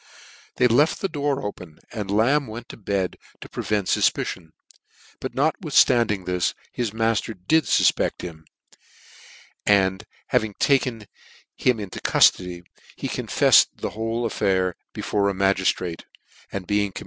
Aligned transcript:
They 0.55 0.67
left 0.67 0.99
the 0.99 1.07
door 1.07 1.43
open, 1.45 1.77
and 1.91 2.09
Lamb 2.09 2.47
went 2.47 2.69
to 2.69 2.75
bed, 2.77 3.17
to 3.39 3.47
prevent 3.47 3.85
fufpicion: 3.85 4.49
but 5.19 5.35
notwithstanding 5.35 6.25
this, 6.25 6.55
his 6.71 6.91
mailer 6.91 7.35
did 7.47 7.65
fufpect 7.65 8.23
him, 8.23 8.45
aud 9.69 10.07
having 10.29 10.53
him 10.57 10.57
taken 10.57 11.05
into 11.59 11.99
cuflody, 12.01 12.63
he 12.95 13.07
confefied 13.07 13.67
the 13.75 13.91
whole 13.91 14.25
affair 14.25 14.73
before 14.91 15.29
a 15.29 15.35
magi 15.35 15.65
(Irate, 15.65 16.05
and 16.51 16.65
being 16.65 16.93
comn. 16.93 16.99